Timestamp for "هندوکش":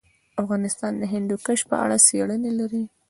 1.13-1.59